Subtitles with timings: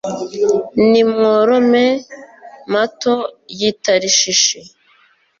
[0.89, 1.85] Nimworome,
[2.73, 3.13] mato
[3.59, 4.59] y’i Tarishishi,